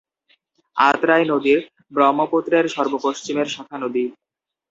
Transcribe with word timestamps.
আত্রাই 0.77 1.23
নদী 1.31 1.53
ব্রহ্মপুত্রের 1.93 2.65
সর্বপশ্চিমের 2.75 3.47
শাখানদী। 3.47 4.05